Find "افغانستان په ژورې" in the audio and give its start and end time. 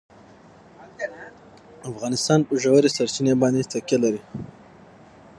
1.89-2.89